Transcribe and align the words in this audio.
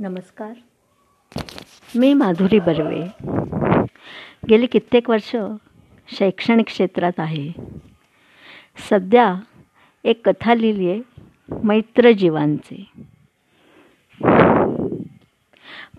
नमस्कार. 0.00 0.52
मी 1.96 2.14
माधुरी 2.14 2.58
बर्वे. 2.58 3.08
गेली 4.48 4.66
कित्येक 4.66 5.10
वर्ष 5.10 5.36
शैक्षणिक 6.18 6.66
क्षेत्रात 6.66 7.12
आहे. 7.18 7.52
सध्या 8.90 9.34
एक 10.04 10.28
कथा 10.28 10.54
लिहिली 10.54 10.90
आहे 10.90 11.00
मैत्रजीवांचे. 11.62 12.86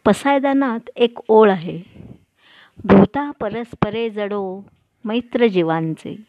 पसायदानात 0.05 0.89
एक 0.95 1.17
ओळ 1.27 1.51
आहे. 1.51 1.81
भूता 2.83 3.31
परस्परे 3.31 4.09
जडो 4.09 4.65
मैत्रजीवांचे. 5.05 6.23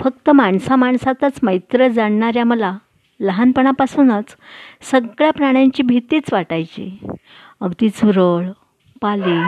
फक्त 0.00 0.30
माणसा 0.30 0.76
माणसातच 0.76 1.40
मैत्र 1.42 1.88
जाणणाऱ्या 1.88 2.44
मला 2.44 2.78
लहानपणापासूनच 3.22 4.36
सगळ्या 4.82 5.30
प्राण्यांची 5.30 5.82
भीतीच 5.82 6.32
वाटायची. 6.32 6.98
अगदी 7.60 7.88
झुरळ 7.88 8.50
पाली 9.02 9.38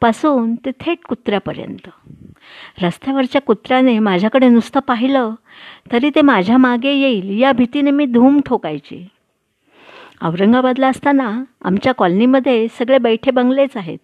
पासून 0.00 0.54
ते 0.54 0.70
थेट 0.80 0.98
कुत्र्यापर्यंत. 1.08 1.88
रस्त्यावरच्या 2.82 3.40
कुत्र्याने 3.40 3.98
माझ्याकडे 3.98 4.48
नुसतं 4.48 4.80
पाहिलं 4.80 5.34
तरी 5.92 6.10
ते 6.10 6.20
माझ्या 6.20 6.56
मागे 6.56 6.92
येईल 6.92 7.40
या 7.40 7.52
भीतीने 7.52 7.90
मी 7.90 8.06
धूम 8.06 8.40
ठोकायची. 8.46 9.08
औरंगाबादला 10.22 10.88
असताना 10.88 11.44
आमच्या 11.64 11.92
कॉलनीमध्ये 11.92 12.66
सगळे 12.68 12.98
बैठे 12.98 13.30
बंगलेच 13.30 13.76
आहेत. 13.76 13.98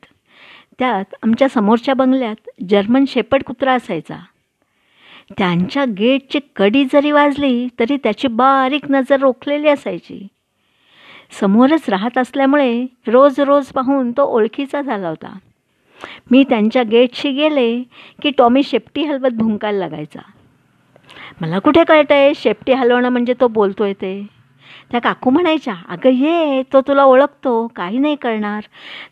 त्यात 0.79 1.15
आमच्या 1.23 1.49
समोरच्या 1.49 1.95
बंगल्यात 1.95 2.51
जर्मन 2.69 3.05
शेपट 3.09 3.43
कुत्रा 3.43 3.73
असायचा. 3.73 4.17
त्यांच्या 5.39 5.85
गेटची 5.99 6.39
कडी 6.57 6.85
जरी 6.85 7.11
वाजली 7.11 7.69
तरी 7.79 7.97
त्याची 7.97 8.29
बारीक 8.29 8.91
नजर 8.91 9.21
रोखलेली 9.21 9.69
असायची. 9.69 10.27
समोरच 11.41 11.89
राहत 11.89 12.19
असल्यामुळे 12.19 12.87
रोज 13.07 13.41
रोज 13.41 13.67
पाहून 13.67 14.11
तो 14.11 14.23
ओळखीचा 14.23 14.83
झाला 14.83 15.09
होता. 15.09 15.33
मी 16.31 16.45
त्यांच्या 16.49 16.83
गेटशी 16.83 17.31
गेले 17.31 17.83
की 18.23 18.31
टॉमी 18.31 18.63
शेपटी 18.63 19.05
हलवत 19.05 19.33
भुंकायला 19.33 19.79
लागायचा. 19.79 20.21
मला 21.41 21.59
कुठे 21.59 21.85
कळतं 21.85 22.15
आहे 22.15 22.33
शेपटी 22.35 22.73
हलवणं 22.73 23.09
म्हणजे 23.09 23.35
तो 23.41 23.49
बोलतो 23.49 23.85
आहे 23.85 23.93
ते. 23.93 24.27
त्या 24.91 25.01
काकू 25.01 25.31
म्हणायच्या 25.31 25.75
अगं 25.89 26.11
ये 26.11 26.63
तो 26.73 26.81
तुला 26.81 27.05
ओळखतो 27.05 27.67
काही 27.77 27.99
नाही 27.99 28.17
करणार 28.17 28.63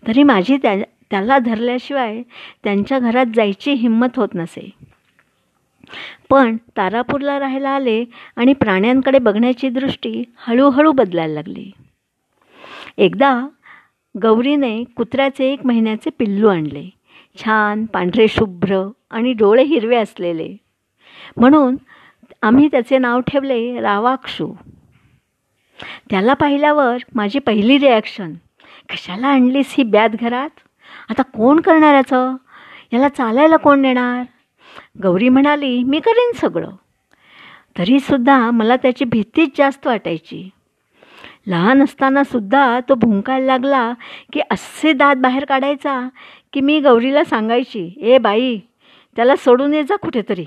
तरी 0.06 0.22
माझी 0.22 0.56
त्या 0.56 0.74
त्याला 1.10 1.38
धरल्याशिवाय 1.38 2.22
त्यांच्या 2.64 2.98
घरात 2.98 3.26
जायची 3.34 3.72
हिंमत 3.72 4.16
होत 4.16 4.34
नसे. 4.34 4.70
पण 6.30 6.56
तारापूरला 6.76 7.40
राहायला 7.40 7.70
आले 7.70 8.04
आणि 8.36 8.52
प्राण्यांकडे 8.52 9.18
बघण्याची 9.18 9.68
दृष्टी 9.68 10.24
हळूहळू 10.36 10.92
बदलायला 10.92 11.34
लागली. 11.34 11.70
एकदा 12.98 13.46
गौरीने 14.22 14.84
कुत्र्याचे 14.96 15.52
एक 15.52 15.66
महिन्याचे 15.66 16.10
पिल्लू 16.10 16.48
आणले. 16.48 16.90
छान 17.36 17.84
पांढरे 17.84 18.28
शुभ्र 18.28 18.90
आणि 19.10 19.32
डोळे 19.32 19.62
हिरवे 19.62 19.96
असलेले. 19.96 20.56
म्हणून 21.36 21.76
आम्ही 22.42 22.68
त्याचे 22.68 22.98
नाव 22.98 23.20
ठेवले 23.20 23.80
रावाक्षू. 23.80 24.52
त्याला 26.10 26.34
पाहिल्यावर 26.34 26.96
माझी 27.14 27.38
पहिली 27.38 27.78
रिॲक्शन 27.78 28.32
कशाला 28.90 29.26
आणलीस 29.26 29.74
ही 29.78 29.84
ब्यात 29.84 30.10
घरात? 30.10 30.50
आता 31.10 31.22
कोण 31.22 31.60
करणार 31.60 31.94
याचं? 31.94 32.36
याला 32.92 33.08
चालायला 33.08 33.56
कोण 33.56 33.80
नेणार? 33.80 34.22
गौरी 35.02 35.28
म्हणाली 35.28 35.82
मी 35.82 36.00
करेन 36.00 36.32
सगळं. 36.32 36.70
तरीसुद्धा 37.78 38.50
मला 38.50 38.76
त्याची 38.76 39.04
भीतीच 39.04 39.50
जास्त 39.58 39.86
वाटायची. 39.86 40.50
लहान 41.46 41.82
असतानासुद्धा 41.82 42.80
तो 42.88 42.94
भुंकायला 42.94 43.46
लागला 43.46 43.92
की 44.32 44.40
असे 44.50 44.92
दात 44.92 45.16
बाहेर 45.16 45.44
काढायचा 45.44 46.08
की 46.52 46.60
मी 46.60 46.80
गौरीला 46.80 47.24
सांगायची 47.24 47.92
ए 48.00 48.18
बाई 48.18 48.58
त्याला 49.16 49.36
सोडून 49.36 49.74
ये 49.74 49.82
जा 49.82 49.96
कुठेतरी. 49.96 50.46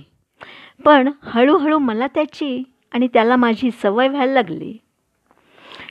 पण 0.86 1.12
हळूहळू 1.24 1.78
मला 1.78 2.08
त्याची 2.08 2.64
आणि 2.94 3.08
त्याला 3.08 3.36
माझी 3.36 3.72
सवय 3.72 4.08
व्हायला 4.08 4.34
लागली. 4.34 4.78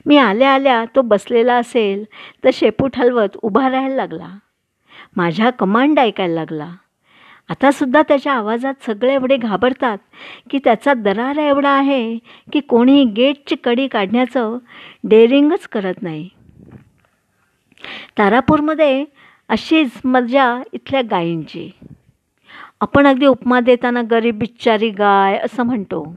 मी 0.05 0.17
आल्या 0.17 0.53
आल्या 0.53 0.85
तो 0.95 1.01
बसलेला 1.01 1.55
असेल 1.55 2.03
तर 2.43 2.49
शेपूट 2.53 2.97
हलवत 2.97 3.37
उभा 3.41 3.69
राहायला 3.69 3.95
लागला. 3.95 4.37
माझ्या 5.15 5.49
कमांड 5.49 5.99
ऐकायला 5.99 6.33
लागला. 6.33 6.71
आतासुद्धा 7.49 8.01
त्याच्या 8.01 8.33
आवाजात 8.33 8.73
सगळे 8.85 9.13
एवढे 9.13 9.37
घाबरतात 9.37 9.97
की 10.49 10.59
त्याचा 10.63 10.93
दरारा 10.93 11.41
एवढा 11.41 11.69
आहे 11.69 12.17
की 12.53 12.59
कोणी 12.59 13.05
गेटची 13.05 13.55
कडी 13.55 13.87
काढण्याचं 13.87 14.57
डेअरिंगच 15.03 15.67
करत 15.67 15.93
नाही. 16.01 16.29
तारापूरमध्ये 18.17 19.05
अशीच 19.49 19.91
मजा 20.05 20.61
इथल्या 20.73 21.01
गायींची. 21.11 21.69
आपण 22.81 23.07
अगदी 23.07 23.25
उपमा 23.25 23.59
देताना 23.59 24.01
गरीब 24.11 24.39
बिच्चारी 24.39 24.89
गाय 24.89 25.37
असं 25.37 25.63
म्हणतो. 25.63 26.15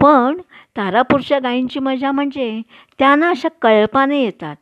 पण 0.00 0.40
तारापूरच्या 0.76 1.38
गायींची 1.38 1.80
मजा 1.80 2.12
म्हणजे 2.12 2.62
त्यांना 2.98 3.30
अशा 3.30 3.48
कळपाने 3.62 4.22
येतात. 4.22 4.56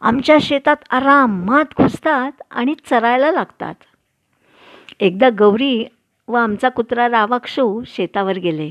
आमच्या 0.00 0.36
शेतात 0.40 0.76
आरामात 0.90 1.82
घुसतात 1.82 2.42
आणि 2.50 2.74
चरायला 2.90 3.30
लागतात. 3.30 3.74
एकदा 4.98 5.28
गौरी 5.38 5.84
व 6.28 6.34
आमचा 6.34 6.68
कुत्रा 6.68 7.08
रावाक्षू 7.08 7.82
शेतावर 7.86 8.38
गेले. 8.38 8.70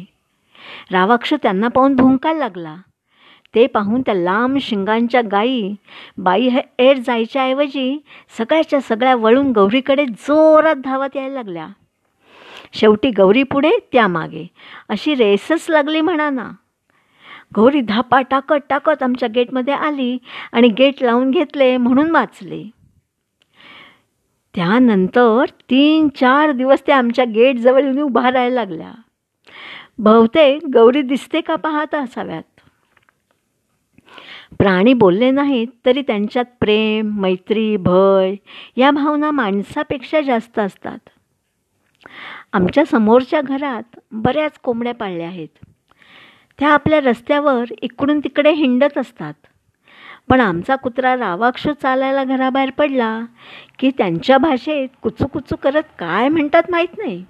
रावाक्षू 0.92 1.38
त्यांना 1.44 1.68
पाहून 1.68 1.96
भुंकायला 1.96 2.40
लागला. 2.40 2.76
ते 3.56 3.68
पाहून 3.68 4.02
त्या 4.02 4.14
लांब 4.14 4.58
शिंगांच्या 4.62 5.22
गायी 5.22 5.76
बाई 6.18 6.48
हे 6.48 6.62
एर 6.80 6.98
जायच्याऐवजी 6.98 7.98
सगळ्याच्या 8.38 8.82
सगळ्या 8.82 9.16
वळून 9.16 9.52
गौरीकडे 9.52 10.06
जोरात 10.06 10.76
धावत 10.76 11.16
यायला 11.16 11.34
लागल्या. 11.34 11.68
शेवटी 12.74 13.10
गौरी 13.10 13.44
पुढे 13.44 13.72
त्यामागे 13.92 14.46
अशी 14.90 15.16
रेसच 15.16 15.66
लागली 15.70 16.02
म्हणा 16.02 16.30
ना 16.30 16.50
गौरी 17.56 17.82
धापा 17.82 18.22
टाकत 18.22 18.68
टाकत 18.70 19.04
आमच्या 19.04 19.30
गेटमध्ये 19.36 19.74
आली 19.74 20.18
आणि 20.52 20.68
गेट 20.68 21.04
लावून 21.04 21.32
घेतले 21.32 21.78
म्हणून 21.78 22.12
वाचले. 22.12 22.64
त्यानंतर 24.60 25.46
तीन 25.50 26.08
चार 26.08 26.52
दिवस 26.52 26.82
त्या 26.86 26.98
आमच्या 26.98 27.26
गेटजवळ 27.26 27.84
येऊन 27.84 28.00
उभा 28.00 28.32
राहायला 28.32 28.56
लागल्या. 28.56 28.92
बहुतेक 30.00 30.62
गौरी 30.74 31.02
दिसते 31.02 31.42
का 31.42 31.56
पाहत 31.56 31.96
असाव्यात. 31.96 32.44
प्राणी 34.60 34.94
बोलले 34.94 35.32
नाहीत 35.32 35.68
तरी 35.86 36.02
त्यांच्यात 36.02 36.46
प्रेम 36.60 37.22
मैत्री 37.22 37.78
भय 37.78 38.36
या 38.76 38.92
भावना 38.92 39.32
माणसापेक्षा 39.32 40.22
जास्त 40.22 40.60
असतात. 40.60 41.10
आमच्या 42.54 42.86
समोरच्या 42.86 43.42
घरात 43.42 44.00
बऱ्याच 44.12 44.60
कोंबड्या 44.64 44.94
पाळल्या 44.94 45.28
आहेत. 45.28 45.66
त्या 46.60 46.70
आपल्या 46.70 47.00
रस्त्यावर 47.00 47.64
इकडून 47.82 48.20
तिकडे 48.20 48.52
हिंडत 48.52 48.98
असतात. 48.98 49.34
पण 50.30 50.42
आमचा 50.42 50.76
कुत्रा 50.76 51.16
रावाक्षू 51.16 51.74
चालायला 51.74 52.24
घराबाहेर 52.24 52.70
पडला 52.70 53.20
की 53.80 53.92
त्यांच्या 53.98 54.38
भाषेत 54.38 54.90
कुचू 55.02 55.28
कुचू 55.28 55.56
करत 55.56 55.84
काय 56.00 56.28
म्हणतात 56.30 56.64
माहीत 56.70 56.98
नाही. 56.98 57.26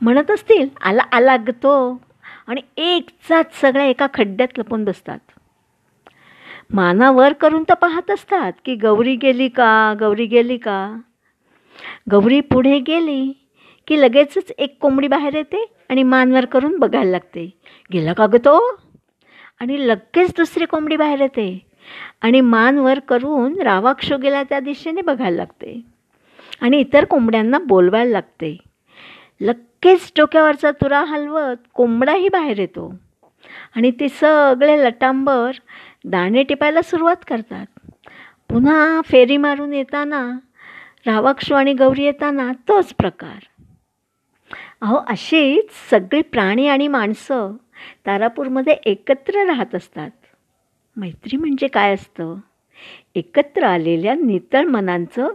म्हणत 0.00 0.30
असतील 0.30 0.68
आला 0.80 1.02
आला 1.12 1.36
तो 1.36 2.02
आणि 2.46 2.60
एकचाच 2.76 3.60
सगळ्या 3.60 3.86
एका 3.86 4.06
खड्ड्यात 4.14 4.58
लपून 4.58 4.84
बसतात. 4.84 5.18
मानावर 6.70 7.32
करून 7.32 7.62
तर 7.62 7.74
पाहत 7.74 8.10
असतात 8.10 8.52
की 8.64 8.74
गौरी 8.74 9.16
गेली 9.16 9.48
का 9.48 9.94
गौरी 10.00 10.26
गेली 10.26 10.56
का? 10.56 11.00
गौरी 12.10 12.40
पुढे 12.40 12.78
गेली 12.78 13.32
की 13.88 14.00
लगेचच 14.00 14.52
एक 14.58 14.78
कोंबडी 14.80 15.08
बाहेर 15.08 15.34
येते 15.34 15.64
आणि 15.90 16.02
मानवर 16.02 16.44
करून 16.44 16.78
बघायला 16.78 17.10
लागते. 17.10 17.50
गेला 17.92 18.12
का 18.12 18.26
ग 18.26 18.36
तो? 18.36 18.80
आणि 19.60 19.88
लगेच 19.88 20.30
दुसरी 20.36 20.64
कोंबडी 20.64 20.96
बाहेर 20.96 21.20
येते. 21.20 21.71
आणि 22.20 22.40
मान 22.40 22.78
वर 22.78 22.98
करून 22.98 23.60
रावाक्षोगेला 23.60 24.42
त्या 24.42 24.60
दिशेने 24.60 25.00
बघायला 25.00 25.36
लागते. 25.36 25.80
आणि 26.60 26.76
इतर 26.76 27.04
कोंबड्यांना 27.04 27.58
बोलवायला 27.58 28.10
लागते. 28.10 28.58
लगेच 29.40 30.12
डोक्यावरचा 30.16 30.70
तुरा 30.70 31.04
हलवत 31.04 31.56
कोंबडाही 31.74 32.28
बाहेर 32.28 32.58
येतो. 32.58 32.94
आणि 33.76 33.90
ते 33.90 34.08
सगळे 34.08 34.84
लटांबर 34.84 35.50
दाणे 36.04 36.42
टिपायला 36.42 36.82
सुरुवात 36.82 37.16
करतात. 37.28 37.66
पुन्हा 38.48 39.00
फेरी 39.04 39.36
मारून 39.36 39.72
येताना 39.72 40.38
रावाक्षो 41.06 41.54
आणि 41.54 41.74
गौरी 41.74 42.04
येताना 42.04 42.52
तोच 42.52 42.94
प्रकार. 42.94 43.38
अहो 44.80 44.96
अशीच 45.08 45.90
सगळी 45.90 46.22
प्राणी 46.22 46.68
आणि 46.68 46.88
माणसं 46.88 47.52
तारापूरमध्ये 48.06 48.72
एकत्र 48.72 49.46
राहत 49.46 49.74
असतात. 49.74 50.10
मैत्री 50.96 51.36
म्हणजे 51.36 51.66
काय 51.68 51.94
असतं? 51.94 52.34
एकत्र 53.14 53.64
आलेल्या 53.64 54.14
नितळ 54.14 54.66
मनांचं 54.66 55.28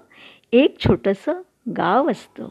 एक 0.52 0.80
छोटंसं 0.80 1.42
गाव 1.78 2.12
असतं. 2.12 2.48